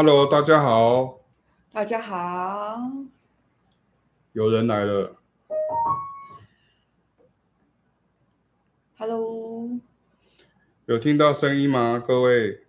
[0.00, 1.18] Hello，大家好。
[1.72, 2.78] 大家好。
[4.32, 5.16] 有人来了。
[8.96, 9.70] Hello。
[10.86, 11.98] 有听到声音吗？
[11.98, 12.60] 各位，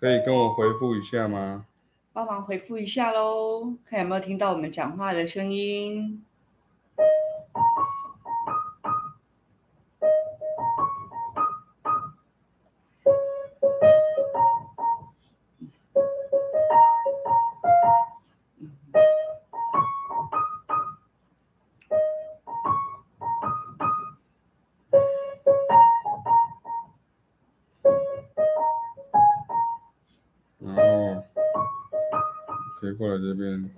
[0.00, 1.66] 可以跟我回复一下吗？
[2.12, 6.24] 帮忙回复一下喽，看有没有听到我们讲话的声音。
[32.90, 33.70] 过来这边，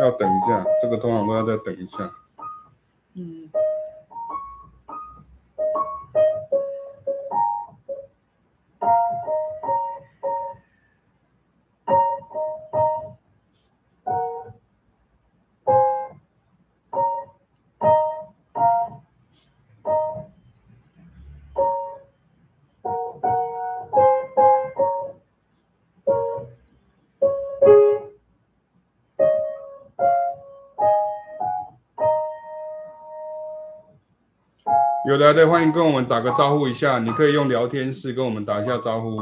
[0.00, 2.10] 要等一下，这个通常都要再等一下。
[35.08, 39.16] 有来的欢迎跟我们打个招呼一下，你可以用聊天室跟我们打一下招呼。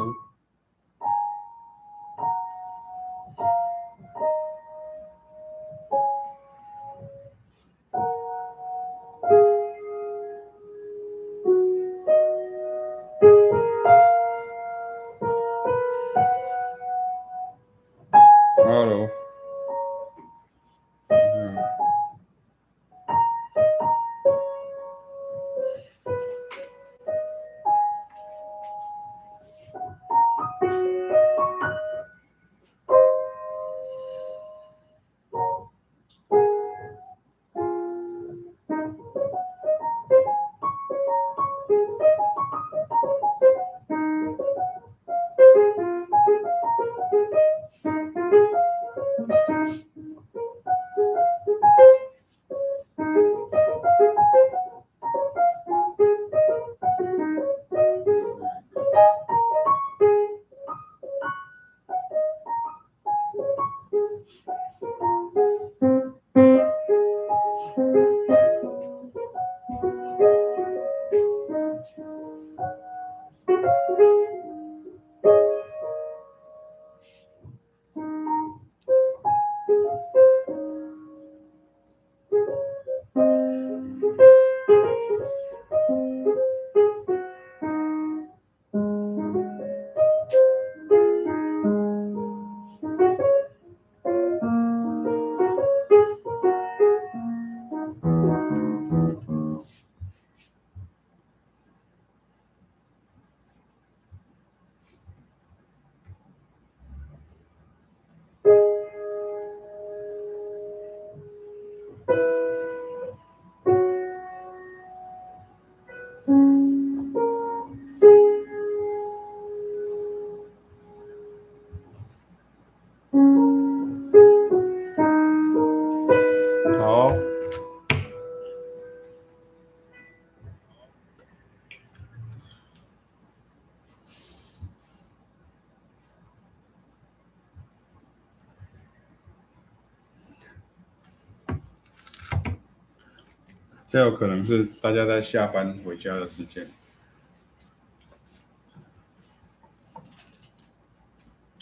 [143.95, 146.67] 这有可能是大家在下班回家的时间。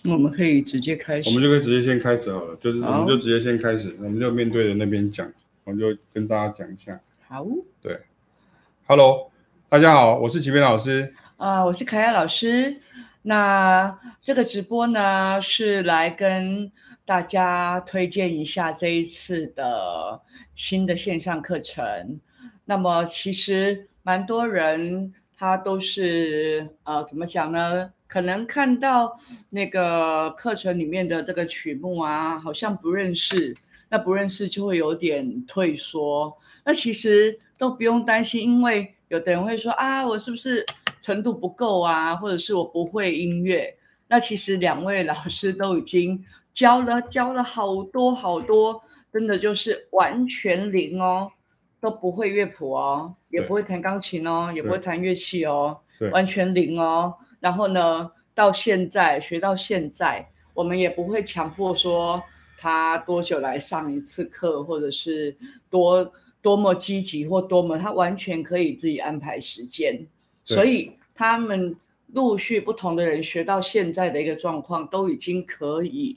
[0.04, 1.28] 我们可以直接开始。
[1.28, 5.30] 我们就可以直接先开始好了，就是我们就直接先开始，我们就面对着那边讲，
[5.64, 6.98] 我们就跟大家讲一下。
[7.28, 7.44] 好。
[7.82, 8.00] 对。
[8.86, 9.30] Hello，
[9.68, 11.12] 大家好，我是齐边老师。
[11.36, 12.80] 啊、呃，我是凯亚老师。
[13.20, 16.72] 那这个直播呢，是来跟
[17.04, 20.20] 大家推荐一下这一次的
[20.54, 22.20] 新的线上课程。
[22.64, 27.92] 那么其实蛮多人他都是呃怎么讲呢？
[28.06, 29.18] 可能看到
[29.50, 33.54] 那个课程里面的这个曲目啊，好像不认识，
[33.88, 36.36] 那不认识就会有点退缩。
[36.64, 40.64] 那其实都不用担心，因为有的人会说啊，我是不是
[41.00, 43.74] 程度不够啊，或者是我不会音乐？
[44.08, 46.22] 那其实两位老师都已经
[46.52, 48.82] 教了教了好多好多，
[49.12, 51.30] 真的就是完全零哦。
[51.80, 55.76] 都不会乐谱哦，也不会弹钢琴哦，也不会弹乐器哦，
[56.12, 57.12] 完全零哦。
[57.40, 62.22] 然后呢，到现在学到现在，我们也不会强迫说
[62.56, 65.36] 他多久来上一次课，或者是
[65.68, 70.06] 多多么积极或多么，他完全可以自己安排时间。
[70.44, 71.74] 所以他们
[72.12, 76.16] 陆续不同的人学到现在的一个状况，都已经可以。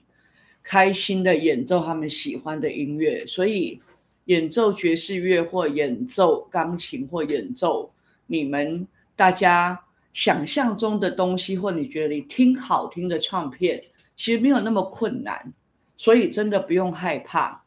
[0.67, 3.79] 开心的演奏他们喜欢的音乐，所以
[4.25, 7.87] 演奏爵士乐或演奏钢琴或演奏
[8.25, 9.79] 你们大家
[10.11, 13.79] 想象中的东西，或你觉得你听好听的唱片，
[14.17, 15.53] 其实没有那么困难，
[15.95, 17.63] 所以真的不用害怕。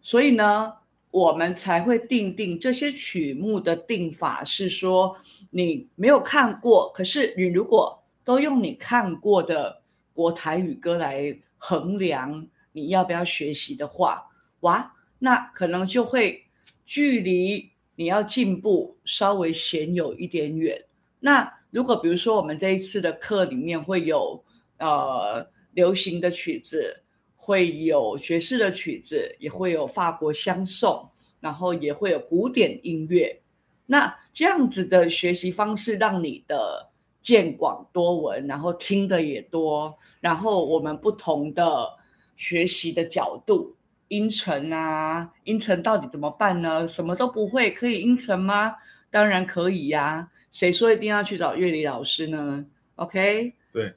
[0.00, 0.72] 所以呢，
[1.10, 5.14] 我们才会定定这些曲目的定法是说，
[5.50, 9.82] 你没有看过，可是你如果都用你看过的
[10.14, 11.36] 国台语歌来。
[11.66, 14.22] 衡量你要不要学习的话，
[14.60, 16.44] 哇，那可能就会
[16.84, 20.78] 距离你要进步稍微显有一点远。
[21.20, 24.44] 那如果比如说我们这一次的课里面会有
[24.76, 27.02] 呃流行的曲子，
[27.34, 31.08] 会有爵士的曲子，也会有法国香颂，
[31.40, 33.40] 然后也会有古典音乐。
[33.86, 36.90] 那这样子的学习方式，让你的。
[37.24, 41.88] 见广多闻，然后听的也多，然后我们不同的
[42.36, 43.74] 学习的角度，
[44.08, 46.86] 音程啊，音程到底怎么办呢？
[46.86, 48.76] 什么都不会，可以音程吗？
[49.10, 52.66] 当然可以呀、啊，谁说一定要去找乐理老师呢
[52.96, 53.54] ？OK？
[53.72, 53.94] 对，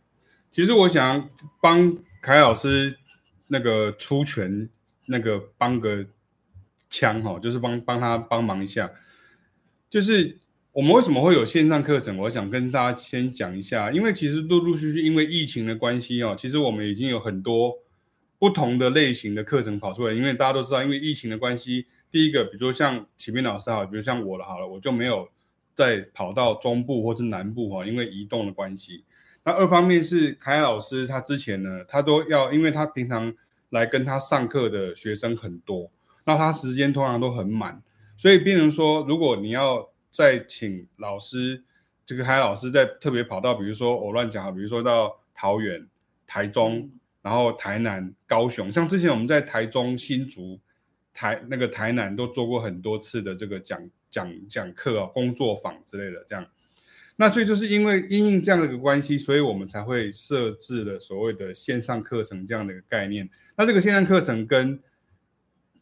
[0.50, 2.98] 其实我想帮凯老师
[3.48, 4.70] 那个出拳，
[5.06, 6.06] 那个帮个
[6.90, 8.90] 枪哈，就是帮帮他帮忙一下，
[9.90, 10.40] 就是。
[10.78, 12.16] 我们为什么会有线上课程？
[12.20, 17.74] 我想跟大家先讲一下，因为其实陆陆续续因为疫情的关系哦，其实我们已经有很多
[18.38, 20.14] 不同的类型的课程跑出来。
[20.14, 25.28] 因为大家都知道，因为疫情的关系，第一个，比如说像启明老师好，比如像我了好了，我就没有
[25.74, 29.04] 再跑到中部或是南部哈，因为移动的关系。
[29.44, 33.34] 那二方面是凯老师他之前呢，他都要，因为他平常
[33.72, 35.90] 来跟他上课的学生很多，
[36.24, 37.82] 那他时间通常都很满，
[38.16, 41.64] 所以变成说，如果你要再请老师，
[42.04, 45.88] 这个海老师再特别跑到，比如说我乱讲，比如说到桃园、
[46.26, 46.90] 台中，
[47.22, 50.60] 然后台南、高雄，像之前我们在台中、新竹、
[51.14, 53.80] 台那个台南都做过很多次的这个讲
[54.10, 56.48] 讲讲课啊、工作坊之类的，这样。
[57.18, 63.30] 那所以就是因为因应这样的一个关系，所以我们才会设置了所谓的线上课程这样的一个概念。
[63.56, 64.80] 那这个线上课程跟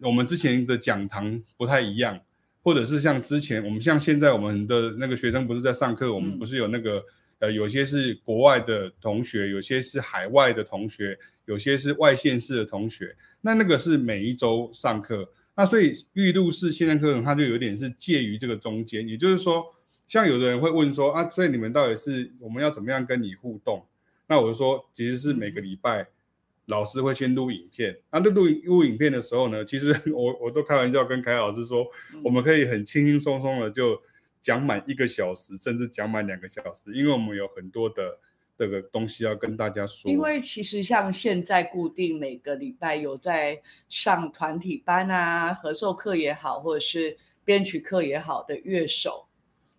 [0.02, 2.20] 我们之前的讲堂不太一样。
[2.66, 7.00] 或者是像之前我们像现在我们的那个学生不是在上课，我们不是有那个
[7.38, 11.16] 呃，有些是国外的同学，有些是海外的同学，
[11.46, 13.16] 有些是外县市的同学。
[13.42, 19.08] 那那个是每一周上课，那所以预录式线上课程它就有点是介于这个中间。
[19.08, 19.64] 也就是说，
[20.08, 23.86] 像有的人会问说啊，所以你们到底是我们要怎么样跟你互动？
[24.26, 26.08] 那我就说，其实是每个礼拜。
[26.68, 34.02] 老师会先录影片，那录录录影片的时候呢，其实 我我都开玩笑跟凯老师说，嗯、我们可以很轻轻松松的就
[34.42, 38.18] 讲满一个小时，甚至讲满两个小时，因为我们有很多的
[38.58, 40.10] 这个东西要跟大家说。
[40.10, 49.28] 因为其实像现在固定每个礼拜有在上团体班啊、合奏课也好，或者是编曲课也好的乐手，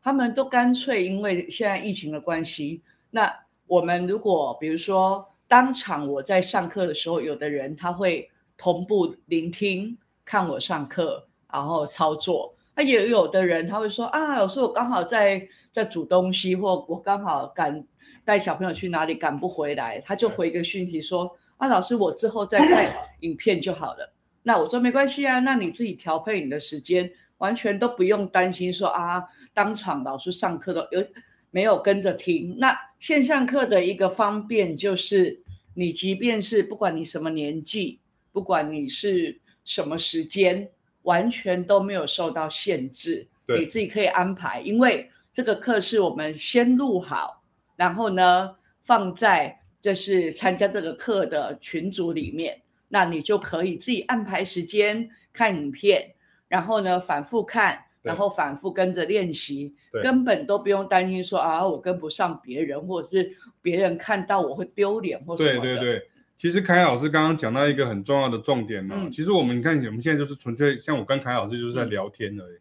[0.01, 3.33] 他们都干脆因为现在疫情的关系，那
[3.67, 5.29] 我们如果比如说。
[5.49, 12.55] 当场我在上课的时候，有的人他会同步聆听看我上课，然后操作。
[12.75, 17.85] 那也有的人他会说啊，老师我刚好在在煮东西，或我刚好赶
[18.25, 24.13] 带小朋友去哪里赶不回来，他就回个讯息说啊，老师我之后再 看影片就好了。
[24.43, 29.25] 那我说没关系啊，那你自己调配你的时间，完全都不用担心说啊，
[29.55, 31.07] 当场老师上课都有。
[31.53, 35.43] 没有跟着听，那线上课的一个方便就是，
[35.75, 38.01] 你即便是不管你什么年纪，
[38.33, 40.71] 不管你是什么时间，
[41.03, 44.61] 完全都没有受到限制，对，你自己可以安排。
[44.63, 47.43] 因为这个课是我们先录好，
[47.77, 56.15] 然后呢放在就是参加这个课的群组里面，那你就可以自己安排时间看影片，
[56.49, 57.83] 然后呢反复看。
[58.07, 65.61] 然后反复跟着练习，根本都不用担心说啊，我跟不上别人，或者是别人看到我会丢脸或什么的。
[65.61, 68.95] 对对对，其实凯老师刚刚讲到一个很重要的重点嘛。
[68.97, 72.55] 嗯、其实我们看，我们现在就是纯粹像我跟凯老师就是在聊天而已。
[72.55, 72.61] 嗯、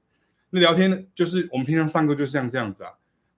[0.49, 2.89] 那聊天就是我们平常上课就是像这样子啊。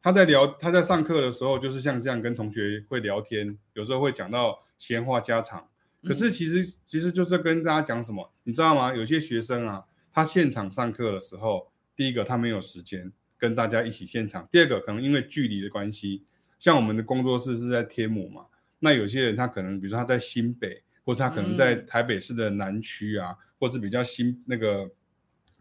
[0.01, 5.67] 他在聊，他在上课的时候就是像这样跟同学会聊天，有时候会讲到闲话家常。
[6.03, 8.95] 可是其实、嗯、其实就是跟大家讲什么，你知道吗？
[8.95, 9.83] 有些学生啊。
[10.13, 16.23] 他现场上课的时候，第一个他没有时间跟大家一起现场，第二个可能因为距离的关系，
[16.57, 18.45] 像我们的工作室是在天母嘛，
[18.79, 24.89] 那有些人他可能比如说他在新北，或者他可能在台北市的南区啊，嗯、或是比较新那个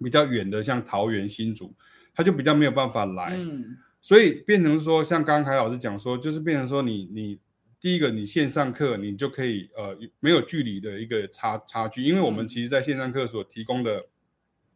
[0.05, 1.75] 比较远的像桃园新竹，
[2.15, 7.41] 他就比较没有办法来，嗯、所以变成说像刚刚凯老师讲说，就是变成说你你。
[7.79, 14.03] 第一个，你线上课你就可以呃没有距离的一个差差距，因为我们其实在线上课所提供的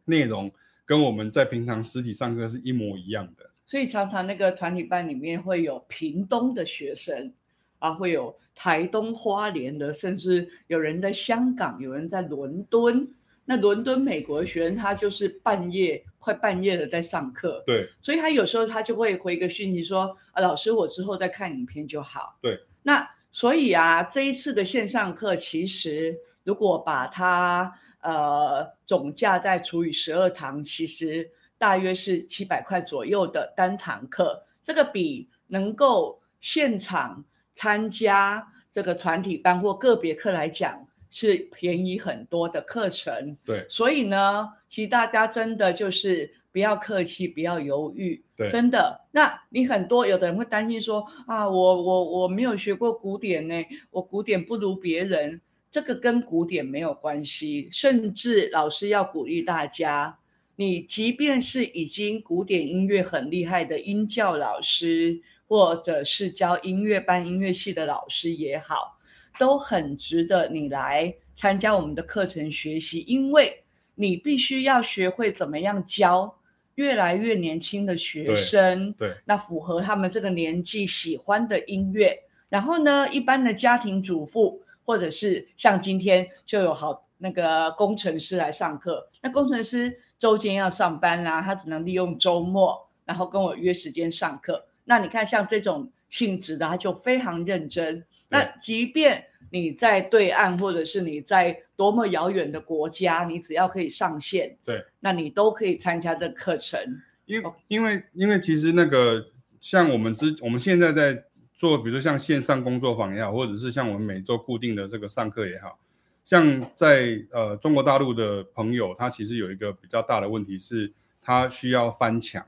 [0.05, 0.49] 内容
[0.91, 3.49] 跟我们在平常实体上课是一模一样的。
[3.65, 7.33] 所以常常那个团体班里面会有屏东的学生
[7.79, 13.07] 啊，会有台东花莲的，甚至有人在香港，有人在伦敦。
[13.45, 22.59] 那伦敦美国的学生他就是半夜快半夜的在上课，对，所以他有时候他就会回一个讯息说啊，老师我之后再看影片就好，对。
[22.83, 34.43] 那所以啊，这一次的线上课，其实如果把它呃总价再除以十二堂，其实大约是七百块左右的单堂课。
[34.61, 43.37] 这个比能够现场参加这个团体班或个别课来讲，是便宜很多的课程。
[43.45, 46.33] 对，所以呢，其实大家真的就是。
[46.53, 49.07] 不要客气，不要犹豫，对，真的。
[49.11, 53.55] 那你很多有的人会担心说啊，我我我没有学过古典呢，
[53.89, 55.39] 我古典不如别人。
[55.71, 60.19] 这个跟古典没有关系，甚至老师要鼓励大家，
[60.57, 68.99] 你即便是已经古典音乐很厉害的音教老师，或者是教音乐班、音乐系的老师也好，
[69.39, 73.63] 都很值得你来参加我们的课程学习，因为
[73.95, 76.37] 你必须要学会怎么样教。
[76.75, 82.17] 越来越年轻的学生，对，对，那符合他们这个年纪喜欢的音乐。
[82.49, 89.09] 然后呢，一般的家庭主妇，或者是像今天就有好那个工程师来上课。
[89.21, 94.65] 那工程师周间要上班啦，他只能利用周末，然后跟我约时间上课。
[94.85, 98.03] 那你看，像这种性质的，他就非常认真。
[98.29, 106.79] 那即便你在对岸，或者是你在多么遥远的国家，你只要可以上线，对，那你都可以参加这课程。
[107.25, 109.27] 因为因为因为其实那个
[109.61, 111.23] 像我们之我们现在在
[111.61, 115.77] 做，比如说像线上工作坊也好，或者是像我们每周固定的这个上课也好，
[116.23, 120.91] 像在呃中国大陆的朋友，他其实有一个比较大的问题是，
[121.21, 122.43] 他需要翻墙。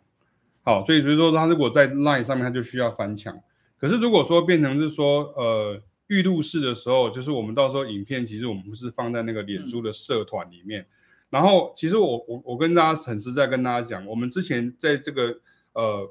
[0.64, 3.40] 好，所以比如说他如果在 Line 上面，他就需要翻墙。
[3.78, 5.80] 可是如果说变成是说呃。
[6.08, 10.82] 预录式的时候，就是我们到时候影片，其实我们不是放在那个脸书的社团里面。
[10.82, 10.86] 嗯、
[11.32, 15.40] 然后，其实我我我跟大家很实在跟大家讲，我们之前在这个
[15.72, 16.08] 呃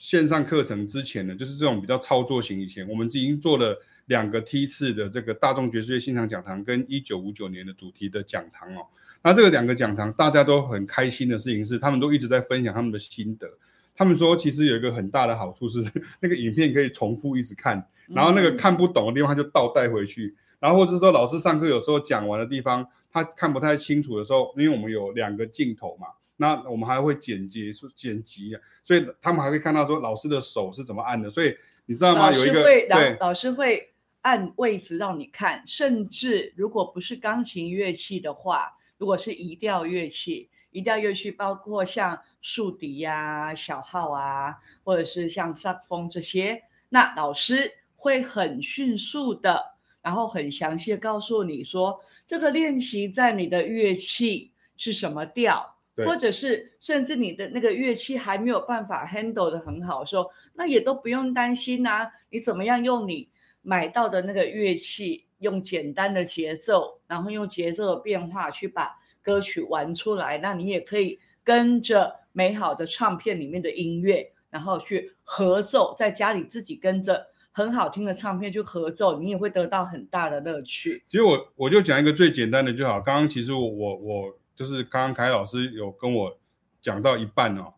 [0.00, 8.86] 线上课程之前呢，就是这种比较操作型以前，我们已经做了两个梯次的这个大众爵士乐现场讲堂跟一九五九年的主题的讲堂哦。
[9.22, 13.46] 那这个两个讲堂，大家都很开心的事情是，他们都一直在分享他们的心得。
[13.94, 15.84] 他们说，其实有一个很大的好处是，
[16.18, 17.86] 那个影片可以重复一直看。
[18.06, 20.34] 然后那个看不懂的地方，他就倒带回去。
[20.58, 26.06] 然后或者说老师上课有时候讲完的地方，他看不太清楚的时候，因为我们有两个镜头嘛，
[26.40, 31.28] 那我们还会剪辑、剪辑啊，所以他们还会看到说老师的手是怎么按的。
[31.28, 31.54] 所以
[31.84, 32.32] 你知道吗？
[32.32, 33.92] 有一个对，老师会
[34.22, 35.62] 按位置让你看。
[35.66, 47.76] 甚至如果不是钢琴乐器的话，如果是移调乐器，移调乐器包括像竖笛呀、小号啊，或者是像萨克风这些，那老师。
[48.02, 49.62] 会很迅速的，
[50.00, 55.76] 然后很详细的告诉你说，这个练习在你的乐器是什么调，
[56.06, 62.10] 或者是甚至你的那个乐器还没有办法 handle 的很好的时候，那也都不用担心啊。
[62.30, 63.28] 你怎么样用你
[63.62, 68.90] 买到的那个乐器，用简单的节奏，然后用节奏的变化去把
[69.22, 77.28] 歌曲玩出来，那你也可以跟着美好的唱片里面的音乐，然后去合奏，在家里自己跟着。
[77.52, 81.02] 很好听的唱片去合奏，你也会得到很大的乐趣。
[81.08, 83.00] 其实我我就讲一个最简单的就好。
[83.00, 86.38] 刚刚其实我我我就是刚刚凯老师有跟我
[86.82, 87.72] 讲到一半哦，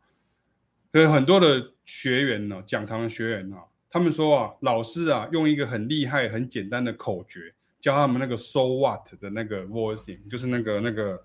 [0.91, 11.23] 所以很多的学员呢，讲堂的学员啊，他们说啊，老师啊用一个很厉害、很简单的口诀教他们那个 So what 的那个 voicing，就是那个那个，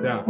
[0.00, 0.24] 这样，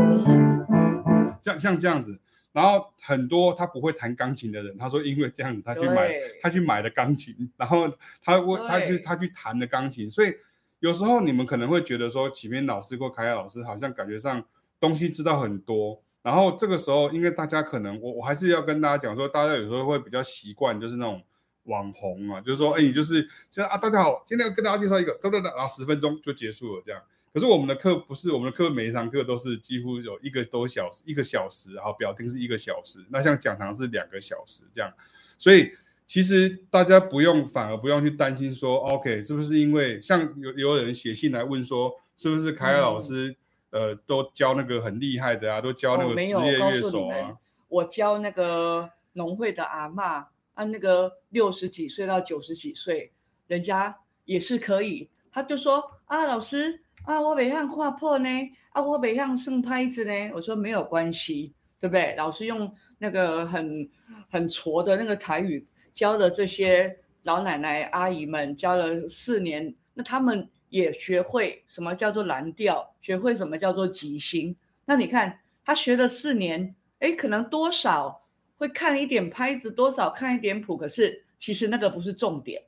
[1.42, 2.18] 像像这样子。
[2.50, 10.34] 然后很多他不会弹钢琴的人，他说因为这样子，他去买他去买了钢琴，然后他问他去他去弹了钢琴，所以
[10.80, 14.44] 有时候你们可能会觉得说启明老师或凯凯老师好像感觉上
[14.80, 21.22] 东西知道很多，然后这个时候因为大家可能我我还是要跟大家讲说，大家有时候会比较习惯就是那种
[21.64, 27.02] 网红啊，就是说哎你就是现在啊大家好，今天要跟大家介绍一个，对对对，然后十分钟就结束了这样。
[27.34, 34.90] 可是我们的课不是，我们的课每一堂课都是几乎有一个多小时，一个小时，然后表定是一个小时，那像讲堂是两个小时这样，
[35.36, 35.70] 所以
[36.08, 43.36] 其实大家不用，反而不用去担心说，OK，是不是因为像有有人写信来问说，是不是凯尔老师、
[43.72, 47.28] 嗯、呃都教那个很厉害的啊，都教那个职业乐手啊？
[47.28, 47.38] 哦、
[47.68, 50.24] 我教那个农会的阿嬷，
[50.54, 53.12] 啊，那个六十几岁到九十几岁，
[53.46, 56.80] 人家也是可以，他就说啊，老师。
[57.04, 58.28] 啊，我北向画破呢，
[58.70, 60.12] 啊，我北向生拍子呢。
[60.34, 62.14] 我说没有关系，对不对？
[62.16, 63.88] 老师用那个很
[64.28, 65.66] 很挫的那个台语
[65.98, 74.54] 教的这些老奶奶阿姨们教了四年，那他们也学会什么叫做蓝调，学会什么叫做即兴。
[74.84, 78.28] 那你看他学了四年，哎，可能多少
[78.58, 82.62] 会看一点拍子，多少看一点谱，可是其实那个不是重点。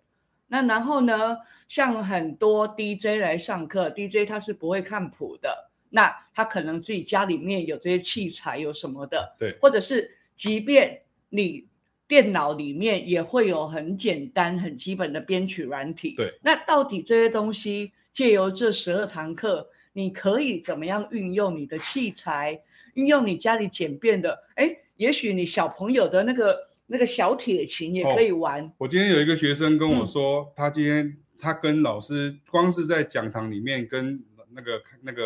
[0.49, 1.37] 那然后呢，
[1.68, 11.68] 像很多 DJ 来上课，DJ 他是不会看谱的，那他可能自己家里面有这些器材，有什么的，对，或者是即便你
[12.10, 16.36] 电脑里面也会有很简单、很基本的编曲软体，对。
[16.42, 22.60] 那到底这些东西借由这十二堂课，你可以怎么样运用你的器材，
[22.94, 24.36] 运用你家里简便的？
[24.56, 26.68] 哎，也许你小朋友的那个。
[26.92, 28.64] 那个小铁琴也可以玩。
[28.64, 34.20] 哦，我今天有一个学生跟我说，嗯、他今天他跟老师光是在讲堂里面跟
[34.52, 35.22] 那个那个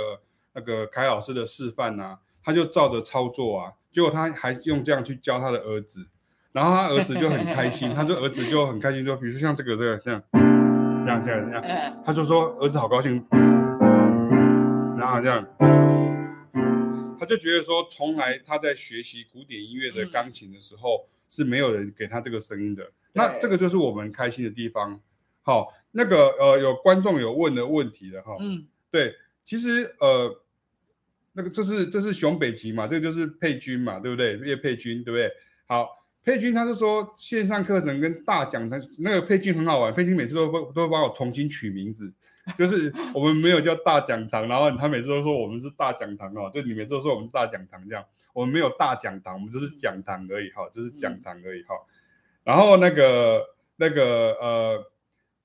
[0.53, 6.07] 那个凯老师的示范啊，他就照着操作啊，结果他还用这样去教他的儿子，
[6.55, 10.23] 然后他儿子就很开心， 他就儿子就很开心，就比如说像这个这个这样
[11.05, 13.23] 这样这样这样，他就说儿子好高兴，
[14.97, 15.45] 然后这样，
[17.19, 21.05] 他就觉得说，从来他在学习古典音乐的钢琴的时候。
[21.05, 25.01] 嗯是没有人给他这个声音的，那这个就是我们开心的地方。
[25.43, 30.43] 好，那个呃，有观众有问的问题的哈，嗯，对，其实呃，
[31.33, 34.37] 那个这是这是熊北极嘛，这个就是佩君嘛，对不对？
[34.47, 35.29] 叶佩君，对不对？
[35.67, 42.13] 好，佩君他是说线上课程跟大讲堂，那个佩君很好玩，佩君每次都会都会帮我重新取名字。
[42.59, 51.75] 就是我们没有叫大讲堂，然后他每次都说我们是大讲堂哦，就你每次都说我们是大讲堂这样，我们没有大讲堂，我们就是讲堂而已哈，就是讲堂而已哈。
[52.43, 53.43] 然后那个
[53.77, 54.85] 那个呃，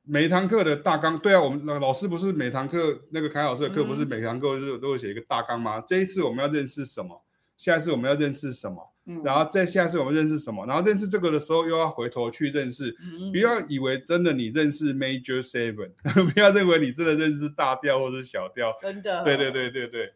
[0.03, 5.81] 每一堂课的大纲，对啊，我们那老师不是每堂课那个凯老师的课不是每堂课都都会写一个大纲吗？
[5.87, 7.23] 这一次我们要认识什么？
[7.59, 8.81] 下一次我们要认识什么？
[9.23, 10.65] 然后再下次我们认识什么？
[10.65, 12.95] 然后认识这个的时候，又要回头去认识。
[13.33, 15.91] 不要以为真的你认识 Major Seven，
[16.31, 18.73] 不要认为你真的认识大调或者小调。
[18.81, 19.23] 真的。
[19.25, 20.13] 对对对对对。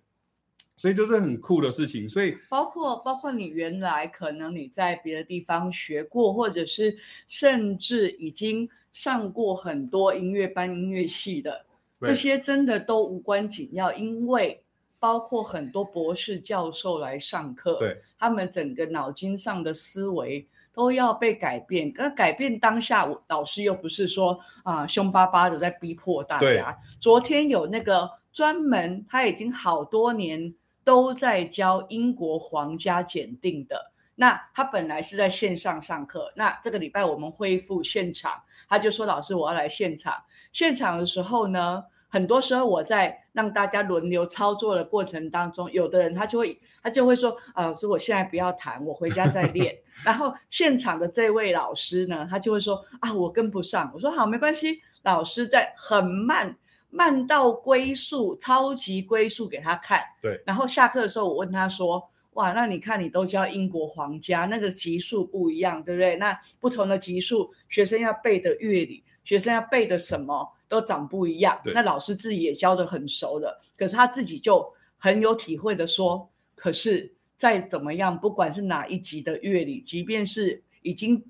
[0.77, 2.07] 所以就是很酷的事情。
[2.07, 6.95] 所以包括包括你原来可能你在别的地方学过，或者是
[7.27, 11.65] 甚至已经上过很多音乐班、音乐系的，
[11.99, 14.62] 这些真的都无关紧要，因为。
[15.03, 21.91] 包括很多博士教授来上课，对，他们整个脑筋上的思维都要被改变。
[21.91, 26.79] 可改变当下，老师又不是说啊凶巴巴的在逼迫大家。
[27.01, 33.91] 昨天有那个专门，他已经好多年都在教英国皇家检定的。
[34.15, 40.13] 那他本来是在线上上课，那这个礼拜我们恢复现场，他就说：“老师，我要来现场。”
[40.53, 41.83] 现场的时候呢，
[42.13, 49.75] 很多时候我在让大家轮流操作的过程当中，有的人他就会他就会说啊，老师，我现在不要弹，我回家再 练。
[50.05, 53.89] 然后现场的这位老师呢，他就会说啊，我跟不上。
[53.95, 56.55] 我说好，没关系，老师在很慢，
[56.91, 59.99] 慢到龟速，超级龟速给他看。
[60.21, 60.39] 对。
[60.45, 66.15] 然后下课的时候，我问他说，哇，那你看你都教英国皇家，那个级数不一样，对不对？
[66.17, 70.53] 那不同的级数，学生要背的乐理，学生要背的什么？
[70.73, 81.23] 都长不一样，那老师自己也教的很熟了，可是他自己就很有体会的说，可是再怎么样，不管是哪一级的乐理，即便是已经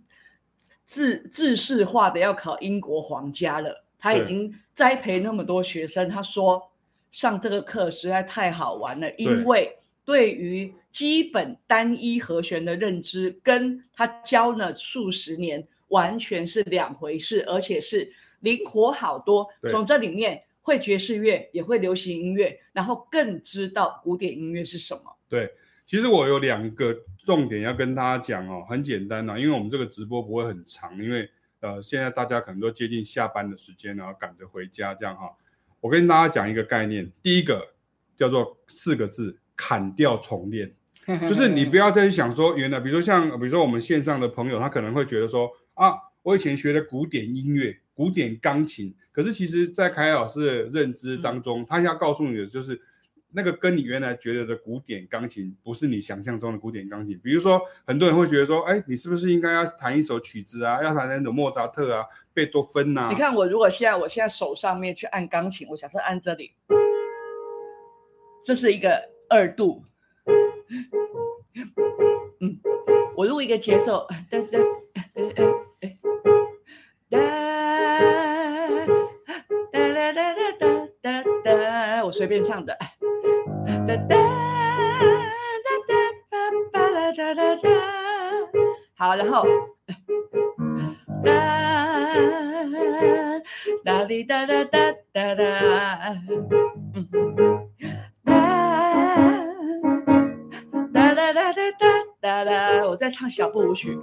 [0.86, 6.72] 自制式化的要考英国皇家了，他已经栽培那么多学生，他说
[7.12, 18.14] 上这个课实在太好玩了，因为对于基本单一和弦的认知，跟他教了数十年完全是两回事，而且是。
[18.44, 25.02] 灵活好多，从这里面会爵士乐，也会流行音乐，然后更知道古典音乐是什么。
[25.28, 25.52] 对，
[25.86, 31.30] 其实我有两个重点要跟大家讲哦，很简单啊，因为我们这个直播不会很长，因为
[31.62, 35.30] 呃现在大家可能都接近下班的时间，然后赶着回家这样哈。
[35.80, 37.74] 我跟大家讲一个概念，第一个
[38.16, 40.74] 叫做四个字：砍掉重练，
[41.28, 47.80] 就是你不要再去想说原来，比如说像比如说我们线上的朋友，他可能会觉得说啊，我以前学的古典音乐。
[47.94, 48.94] 古典钢琴。
[49.12, 52.82] 可是其实，在凯老师的认知当中，他要告诉你的就是。
[53.36, 57.20] 那个跟你原来觉得的古典钢琴不是你想象中的古典钢琴。
[57.24, 60.84] 比如说，很多人会觉得说，哎，你是不是应该要弹一首曲子啊？
[60.84, 63.08] 要弹那种莫扎特啊、贝多芬呐？
[63.10, 66.52] 你看我如果现在我现在手上面去按钢琴，我假设按这里，
[68.46, 69.84] 这是一个二度。
[72.40, 72.60] 嗯，
[73.16, 74.63] 我录一个节奏，噔，噔
[89.14, 89.46] 好，然后
[91.24, 91.30] 哒
[93.84, 94.80] 哒滴哒哒哒
[95.14, 95.44] 哒哒，
[98.26, 98.90] 嗯，
[100.92, 101.88] 哒哒哒哒哒
[102.20, 103.96] 哒哒，我在唱小步舞曲，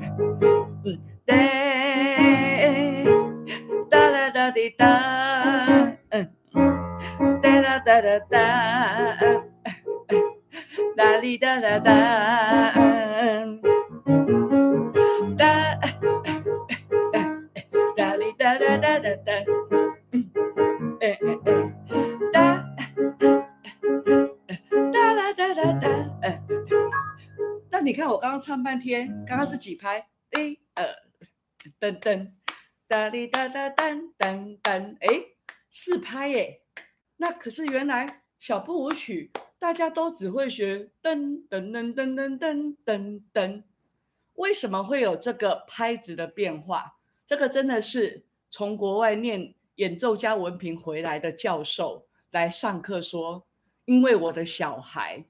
[29.60, 30.08] 几拍？
[30.32, 30.96] 一二，
[31.78, 32.32] 噔噔，
[32.88, 35.36] 哒哩哒哒噔噔噔，哎，
[35.68, 36.62] 四拍耶。
[37.18, 39.30] 那可是原来小步舞曲。
[39.60, 43.62] 大家都只会学噔噔噔噔噔噔噔噔，
[44.32, 46.96] 为什么会有这个拍子的变化？
[47.26, 53.46] 这个真的是从国外念演奏家文凭回来的教授来上课说，
[53.84, 55.26] 因为我的小孩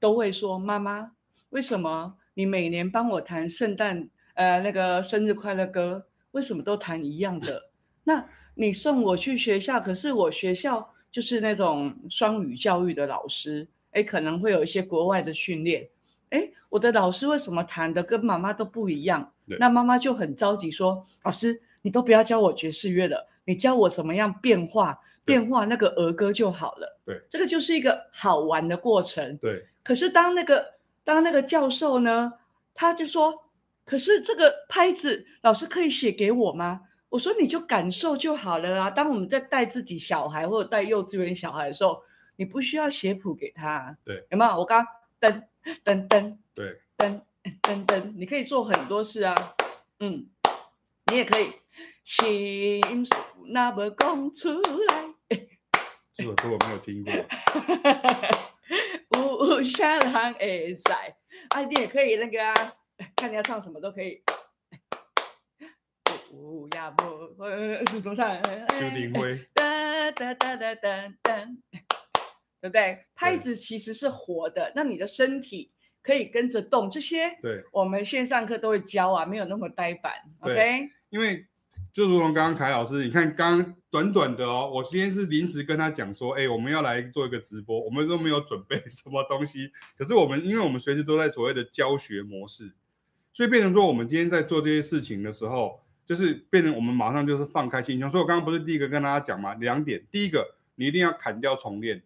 [0.00, 1.12] 都会说，妈妈，
[1.50, 7.70] 为什么你每年帮我弹圣诞呃那个生日快乐歌，为什么都弹一样的？
[8.04, 8.24] 那
[8.54, 10.94] 你送我去学校，可是我学校。
[11.10, 15.88] 就是那种双语教育的老师，哎，可能会有一些国外的训练，
[16.28, 19.32] 哎，我的老师为什么弹的跟妈妈都不一样？
[19.58, 29.34] 那妈妈就很着急说：“老师，你都不要教我爵士乐了，你教我怎么样变化变化那个儿歌就好了。”对，这个就是一个好玩的过程。
[29.38, 30.74] 对，可是当那个
[31.08, 32.34] 当那个教授呢，
[32.74, 33.46] 他就说
[33.86, 38.90] ：“可是这个拍子，老师可以写给我吗？”我说你就感受就好了啊！
[38.90, 42.02] 当我们在带自己小孩或者带幼稚园小孩的时候，
[42.36, 43.96] 你不需要写谱给他。
[44.04, 44.54] 对，有没有？
[44.58, 44.86] 我刚
[45.18, 45.42] 刚噔
[45.82, 47.22] 噔噔，对，噔
[47.62, 49.34] 噔噔，你可以做很多事啊。
[50.00, 50.28] 嗯，
[51.06, 51.50] 你也可以
[52.04, 53.10] 心事
[53.46, 55.14] 那么讲出来。
[56.12, 57.10] 这首歌我没有听过。
[59.18, 60.92] 无下人会知。
[61.50, 62.74] 啊，你也可以那个啊，
[63.16, 64.22] 看你要唱什么都可以。
[66.30, 67.34] 不要不，
[67.90, 68.40] 是多少？
[68.68, 69.38] 邱廷辉。
[69.54, 71.46] 哒哒哒哒哒哒，
[72.60, 73.06] 对不对？
[73.14, 76.90] 拍子其实是活的，那你的身体可以跟着动。
[76.90, 80.14] 这些，对，我们线上课都会教啊，没有那么呆板。
[80.40, 80.90] OK。
[81.10, 81.46] 因为
[81.92, 89.70] 就如同刚刚凯老师，你看刚刚短短的哦，我今天是临时跟他讲说，哎，我们要来做一个直播，我们都没有准备 什么东西。
[89.96, 92.72] 可是我们，因为我们随时都在所谓的教学模式，
[93.32, 95.80] 所以变成说，我们今天在做这些事情的时候。
[96.08, 102.02] 就是变成我们马上就是放开心胸，所以我刚刚不是第一个跟大家讲嘛，两点，第一个你一定要砍掉重练，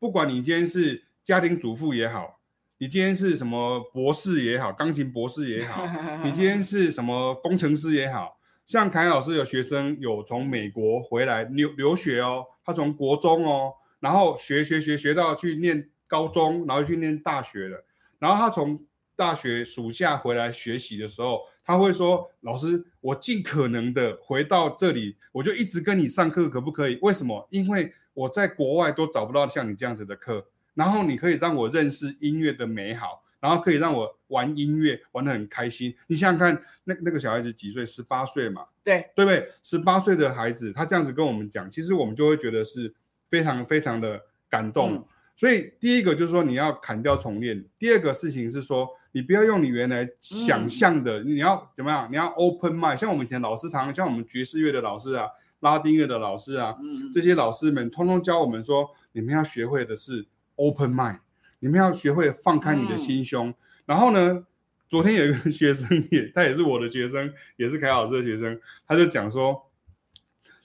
[0.00, 2.40] 不管你今天是家庭主妇也好，
[2.78, 5.86] 你今天是什么博士也好，钢琴博士也好，
[6.26, 8.39] 你今天是什么工程师也好，
[8.70, 17.84] 像凯老师有学生有从美国回来留留学哦，他从国中哦，然后学学学学到去念高中，然后去念大学了，
[18.20, 18.80] 然后他从
[19.16, 21.40] 大学暑假回来学习的时候。
[21.64, 26.98] 他会说：“老师，我尽可能的回到这里，我就一直跟你上课，可不可以？
[27.02, 27.46] 为什么？
[27.50, 35.94] 因为我在国外都找不到像你这样子的课，然后你可以让我认识音乐的美好，然后可以让我玩音乐玩得很开心。
[36.06, 37.84] 你想想看，那那个小孩子几岁？
[37.84, 39.48] 十八岁嘛，对对不对？
[39.62, 42.94] 十八岁的孩子，他这样子跟我们讲，其实我们就会觉得是
[43.28, 44.94] 非常非常的感动。
[44.94, 45.04] 嗯。
[45.34, 52.08] 所以第一个就是说你要砍掉重练，第二个事情是说。”你不要用你原来想象的，嗯、你要怎么样？
[52.12, 52.96] 你要 open mind。
[52.96, 55.26] 像我们以前老师常常，像我们爵士乐的老师啊，
[55.58, 60.24] 拉丁乐的老师啊，嗯、这些老师们通通教我们说，你们要学会的是
[60.54, 61.18] open mind，
[61.60, 63.48] 你们要学会放开你的心胸。
[63.48, 63.54] 嗯、
[63.86, 64.44] 然后呢，
[64.88, 69.70] 昨天有一个 学生也，他也是我的学生，也是凯老师的学生，他就讲说，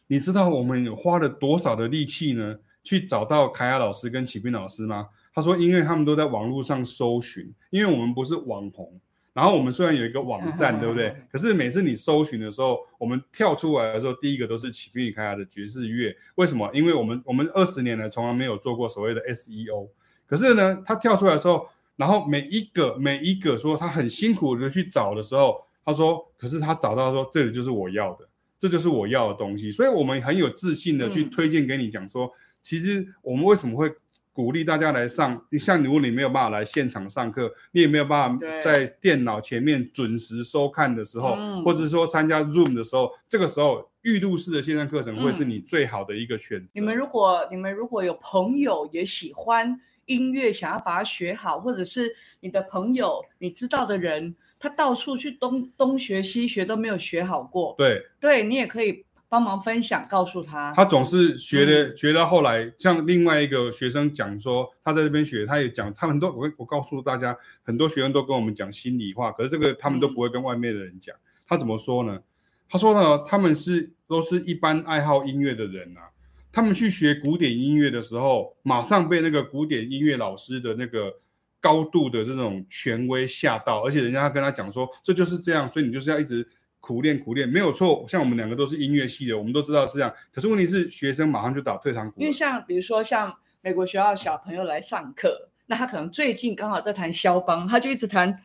[0.07, 5.09] 你知道我们花了多少的力气呢，去找到凯亚老师跟启斌老师吗？
[5.33, 8.97] 他说：“因为他们都在网络上搜寻，因为我们不是网红，
[9.33, 11.13] 然后我们虽然有一个网站，对不对？
[11.29, 16.15] 可是每次你搜寻的时候，我们跳出来的时候，第一个都是启斌与凯雅的爵士乐。
[16.35, 16.71] 为什么？
[16.73, 19.89] 因为我们我们二十年来从来没有做过所谓的 SEO。
[20.27, 29.71] 可是呢，他跳出来的时候，然后每一个每一个说他很辛苦的去找的时候，他说，可是他找到说这里就是我要的，这就是我要的东西。
[29.71, 33.91] 所以我们很有自信的去推荐给你讲说，其实我们为什么会。
[34.35, 46.67] 鼓励大家来上，像如果你没有办法来现场上课，你也没有办法在电脑前面准时收看的时候，或者说参加 Zoom 的时候，这个时候预录式的线上课程会是你最好的一个选择。
[46.73, 59.05] 你们如果你们如果有朋友也喜欢音乐，想要把它学好，或者是你的朋友你知道的人，他到处去东东学西学都没有学好过，对，对你也可以。
[59.27, 60.71] 帮忙分享，告诉他。
[60.75, 71.13] 他总是学的，嗯、学到后来，像另外一个学生讲说，他在这边学，他也讲，他很多，我我告诉大家，很多学生都跟我们讲心里话，可是这个他们都不会跟外面的人讲。
[71.17, 72.21] 嗯、他怎么说呢？
[72.69, 76.07] 他说呢，他们是都是一般爱好音乐的人啊，
[76.55, 81.13] 他们去学古典音乐的时候，马上被那个古典音乐老师的那个
[81.59, 86.47] 高度的这种权威吓到，而且人家跟他讲说，这就是这样，所以你就是要一直。
[86.79, 90.13] 苦练苦练没有错，像我们两个都是音乐系的，我们都知道是这样。
[90.31, 92.21] 可是问题是，学生马上就打退堂鼓。
[92.21, 98.39] 因为像比如说像美国学校小朋友来上课，那他可能最近刚好在弹肖邦，他就一直弹。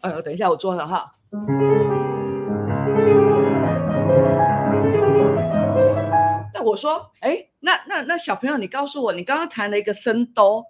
[0.00, 1.12] 哎呦，等一下我坐了哈。
[6.70, 10.64] 我说，哎，那那那小朋友，你告诉我，你刚刚弹了一个升哆，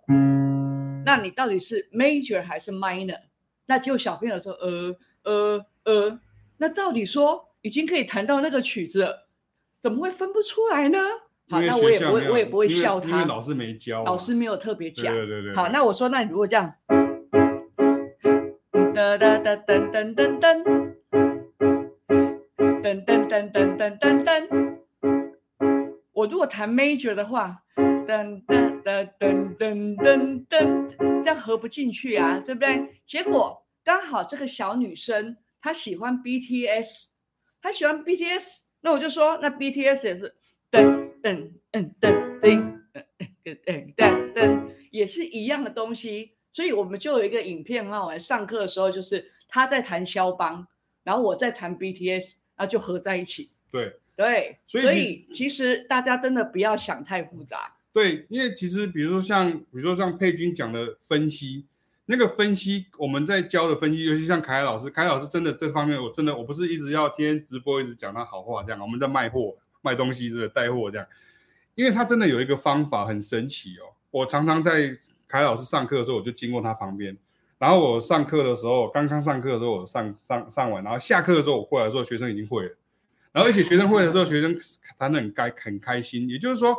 [1.05, 3.21] 那你到底是 major 还是 minor？
[3.67, 4.97] 那结果小朋友说，呃。
[5.27, 6.21] 呃呃，
[6.59, 9.27] 那照理说已经可以弹到那个曲子了，
[9.83, 11.01] 怎么会分不出来呢？
[11.51, 15.13] 好，那我也不会，我也不会笑他，因为老师没教，老师没有特别讲。
[15.13, 15.53] 对对对。
[15.53, 16.73] 好，那我说，那你如果这样，
[18.95, 20.63] 哒哒哒噔噔噔噔，
[22.85, 24.65] 噔噔噔噔噔噔噔，
[26.16, 33.02] 我如果弹 major 的话，噔噔噔噔噔噔噔，这样合不进去啊，对不对？
[33.05, 33.62] 结果。
[33.85, 37.05] 刚好这个小女生她喜欢 BTS，
[37.61, 38.42] 她喜欢 BTS，
[38.81, 40.35] 那我就说那 BTS 也是
[40.72, 42.81] 噔噔噔噔噔
[43.44, 48.18] 噔噔噔，也是一样的东西，所以我们就有一个影片很好玩。
[48.18, 50.66] 上课的时候就是他在弹肖邦，
[51.05, 53.52] 然后我在弹 BTS，然后就合在一起。
[53.70, 57.74] 对对，所以，所以其实大家真的不要想太复杂。
[57.92, 61.66] 对，因为其实比如说像比如说像佩君讲的分析。
[62.09, 71.07] 那个分析，我们在教的分析，尤其像凯凯老师，凯凯老师真的这方面，我真的我不是一直要今天直播一直讲他好话这样，我们在卖货卖东西是不是带货这样，
[71.74, 73.90] 因为他真的有一个方法很神奇哦。
[74.12, 74.87] 我常常在
[75.26, 77.16] 凯凯老师上课的时候，我就经过他旁边，
[77.59, 82.74] 然后我上课的时候，刚刚上课的时候我上上上完，然后下课的时候我过来的时候，学生已经会了，
[83.37, 84.57] 然后而且学生会的时候，学生
[84.99, 86.75] 谈得很开很开心，也就是说。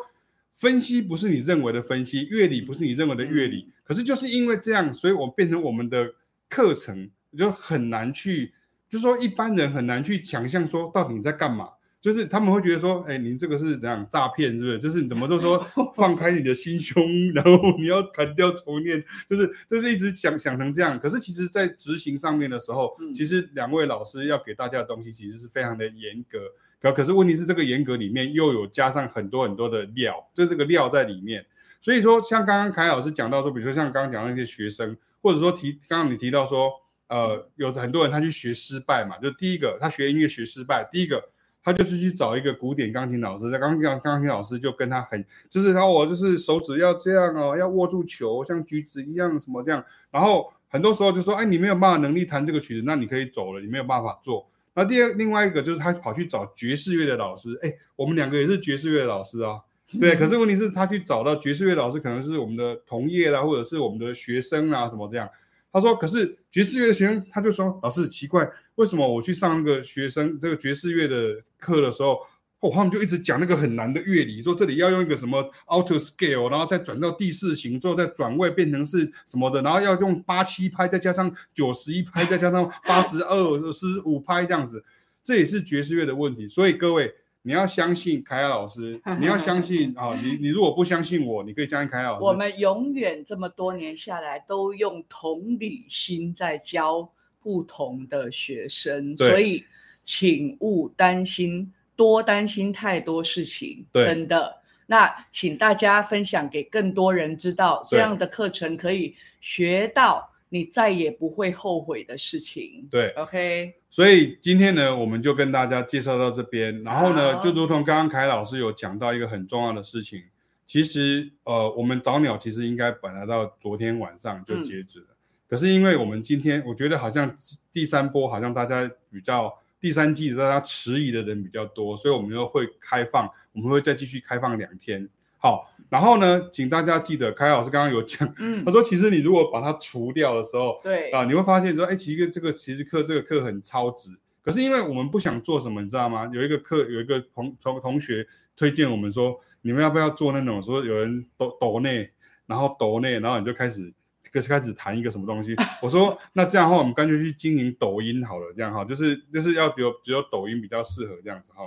[0.59, 6.15] 分析不是你认为的分析，乐理不是你认为的乐理，可是就是因为这样，所以我变成我们的
[6.49, 8.55] 课程就很难去，
[8.89, 14.77] 就是说一般人很难去想象说到底你在干嘛，就是他们会觉得说，哎，你这个是怎样诈骗，是不是？
[14.79, 15.57] 就是你怎么都说
[15.95, 20.99] 放开你的心胸，然后你要砍掉重念，就是就是一直想想成这样。
[20.99, 26.39] 可是其实，在执行上面的时候，其实两位老师要给大家的东西其实是非常的严格。
[26.79, 31.45] 可可是问题是，这个严格里面又有加上很多很多的料，就这个料在里面。
[31.81, 36.71] 所以说，像刚刚凯老师讲到说，比如说像刚刚讲的那些学生，或者说提刚刚你提到说，
[37.07, 41.23] 呃，有很多人他去学失败嘛，就第一个他学音乐学失败，第一个
[41.67, 54.47] 他就是去找一个古典钢琴老师，那钢琴钢钢琴老师就跟他很，就是他我就是手指要这样哦，要握住球，像橘子一样什么这样，然后很多时候就说，哎，你没有办法能力弹这个曲子，那你可以走了，你没有办法做。
[54.75, 59.59] 那第二另外一个就是他跑去找爵士乐的老师，哎，我们两个也是爵士乐的老师啊，
[59.99, 60.15] 对。
[60.15, 65.27] 可是问题是，他去找到爵士乐老师，可能是我们的同业啦，或者是我们的学生啊，什么这样。
[65.71, 72.19] 他说，可是爵士乐的学生，他就说，老师奇怪，为什么我去上那个学生这个爵士乐的课的时候？
[72.59, 84.83] 哦，他们就一直讲那个很难的乐理，说这里要用一个什么 alto scale，然后再转到第四型之后再转位变成是什么的，然后要用八七拍，再加上九十一拍，再加上八十二十五拍这样子，
[85.23, 86.47] 这也是爵士乐的问题。
[86.47, 87.13] 所以各位，
[87.47, 92.25] 你要相信凯亚老师， 你要相信啊、哦，你你如果不相信我，你可以相信凯亚老师。
[92.25, 97.09] 我们永远这么多年下来都用同理心在教
[97.41, 99.63] 不同的学生，所以
[100.03, 101.71] 请勿担心。
[101.95, 104.55] 多担心太多事情，对真的。
[104.85, 112.87] 那请大家分享给更多人知道，这样的课程可以学到你再也不会后悔的事情。
[112.89, 113.73] 对，OK。
[113.89, 116.83] 所以今天呢，我们就跟大家介绍到这边。
[116.83, 120.23] 然后呢，就如同刚刚凯老师有讲到一个很重要的事情，
[120.65, 125.15] 其实呃，我们早鸟其实应该本来到昨天晚上就截止了，嗯、
[125.49, 127.35] 可是因为我们今天，我觉得好像
[127.71, 135.07] 第三波好像大家比较第三季大家迟疑的人比较多，所以我们又会开放，我们会再继续开放两天。
[135.39, 144.09] 好，然后呢，请大家记得，凯老师刚刚有讲，嗯，他说其实你如果把它除掉的时候，对啊，你会发现说，哎，其实这个其实课这个课很超值，
[144.41, 146.27] 可是因为我们不想做什么，你知道吗？
[146.33, 152.09] 有一个课有一个同同同学推荐我们说，你们要不要做那种说有人抖抖内，
[152.47, 153.93] 然后抖内，然后你就开始
[154.33, 155.55] 开始开始谈一个什么东西。
[155.83, 161.63] 我说那这样的话，我们干脆去经营抖音好了，这样哈，就是就是要只有只有抖音比较适合这样子哈，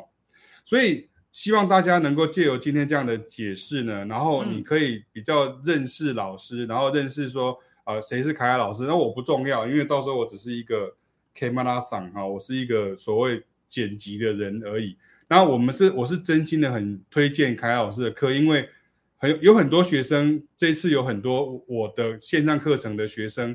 [0.64, 1.08] 所以。
[1.32, 8.84] 希望大家能够借由今天这样的解释呢，然后你可以比较认识老师，嗯、然后认识说，呃，谁是凯凯老师？
[8.84, 10.96] 那我不重要，因为到时候我只是一个
[11.36, 14.96] Kmana 桑哈，我是一个所谓剪辑的人而已。
[15.28, 18.68] 那我们是，我是真心的很推荐凯凯老师的课，因为
[19.16, 23.54] 很有很多学生，这次有很多我的线上课程的学生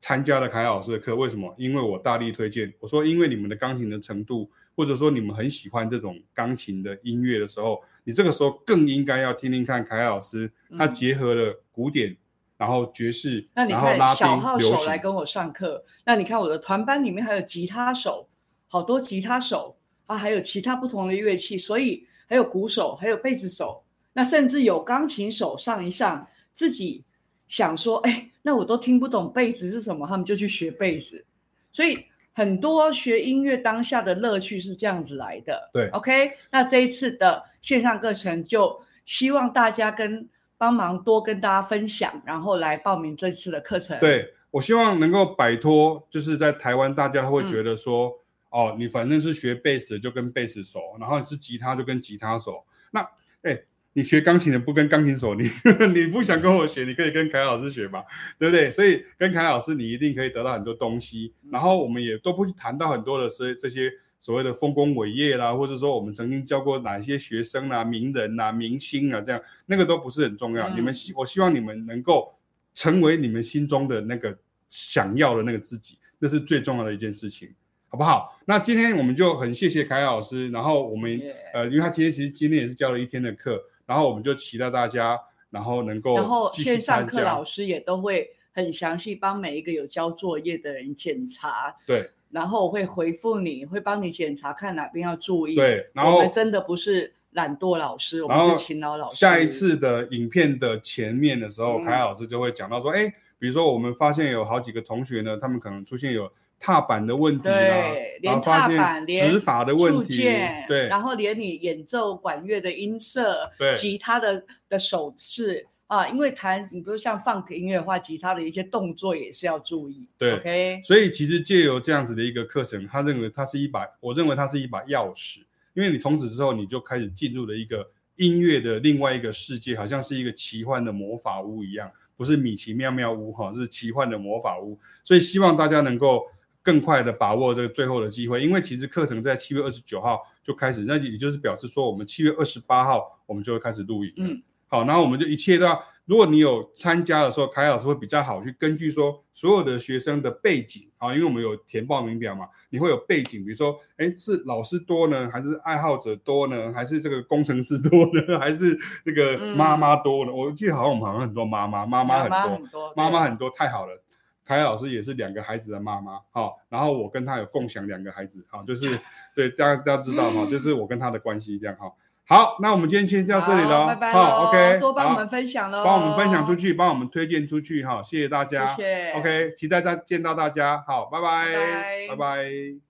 [0.00, 1.54] 参加了凯凯老师的课，为什么？
[1.58, 4.50] 因为我大力推荐，我说因为你们的钢琴的程度。
[4.78, 12.16] 或者说你们很喜欢这种钢琴的音乐的时候，你这个时候更应该要听听看凯凯老师，他结合了古典，嗯、
[12.58, 18.28] 然后爵士，那你看小号手来跟我上课，那你看我的团班里面还有吉他手，
[18.66, 23.82] 好多吉他手啊，还有其他不同的乐器，所以还有鼓手，还有贝斯手，
[24.12, 27.02] 那甚至有钢琴手上一上，自己
[27.46, 31.24] 想说，哎，那我都听不懂贝斯是什么，他们就去学贝斯，
[31.72, 32.06] 所以。
[32.38, 40.28] 很多学音乐当下的乐趣是这样子来的，对，OK，那这一次的线上课程就希望大家跟
[40.58, 43.98] 帮忙多跟大家分享，然后来报名这次的课程。
[44.00, 48.10] 对，我希望能够摆脱，就是在台湾大家会觉得说，
[48.50, 53.00] 嗯、哦，你反正是学贝斯就跟贝斯熟，然后你是吉他就跟吉他手，那，
[53.44, 53.58] 哎。
[53.96, 55.48] 你学钢琴的不跟钢琴手，你
[55.94, 58.04] 你不想跟我学，你可以跟凯老师学嘛，
[58.38, 58.70] 对不对？
[58.70, 61.32] 所以跟凯老师，你一定可以得到很多东西。
[61.50, 70.68] 然后我们也都不去谈到很多的这这些所谓的丰功伟业啦，或者说我们曾经教过哪一些学生啊、名人啊、明星啊，这样那个都不是很重要。
[70.68, 72.34] 嗯、你们希我希望你们能够
[72.74, 74.36] 成为你们心中的那个
[74.68, 77.48] 想要的那个自己，那是最重要的一件事情。
[77.88, 78.38] 好不好？
[78.44, 81.18] 那今天我们就很谢谢凯老师，然后我们.
[81.54, 83.58] 呃，因为他今天其实今天也是教了一天的课。
[83.86, 85.18] 然后我们就期待大家，
[85.48, 99.16] 然后能够，然后线上课老师也都会很详细帮每一个有交作业的人检查，对，然后我会回复你，会帮你检查看哪边要注意，对，然后我们真的不是懒惰老师，我们是勤劳老师。
[99.16, 106.30] 下一次的影片的前面的时候，凯老师就会讲到说，哎、嗯，比如说我们发现有好几个同学呢，他们可能出现有。
[106.58, 107.92] 踏板的问题啦，
[108.22, 110.22] 连踏板、连指法的问题，
[110.66, 120.80] 对，然后连你演奏管乐的音色，对，吉他的的手势啊，因为弹你比如像 funk 音乐的话，吉他的一些动作也是要注意，对，OK。
[120.82, 125.40] 所以其实借由这样子的一个课程，他认为它是一把，我认为它是一把钥匙，
[125.74, 134.78] 因为你从此之后你就开始进入了一个音乐的另外一个世界，好像是一个奇幻的魔法屋一样，不是米奇妙妙屋哈，是奇幻的魔法屋。
[135.04, 136.24] 所以希望大家能够。
[136.66, 144.12] 更快的把握这个最后的机会，因为其实课程在七月二十九号就开始，那也就是表示说，我们七月二十八号我们就会开始录影。
[144.16, 160.32] 嗯，好，然后我们就一切都要，如果你有参加的时候，凯老师会比较好去根据说所有的学生的背景啊，因为我们有填报名表嘛，你会有背景，比如说，哎，是老师多呢，还是爱好者多呢，还是这个工程师多呢， 还是这个妈妈多呢？
[160.32, 164.02] 嗯、我记得好像我们好像很多妈妈，妈妈很多，妈妈很多，妈妈很多，太好了。
[164.46, 168.98] 凯老师也是两个孩子的妈妈，好，然后我跟他有共享两个孩子，好，就是
[169.34, 171.92] 对大家大家知道哈，就是我跟他的关系这样哈。
[172.28, 182.85] 好，那我们今天先到这里了，拜拜，好，OK，多帮我们分享喽，帮我们分享出去，帮我们推荐出去哈，谢谢大家，谢谢，OK，期待再见到大家，好，拜拜，拜拜。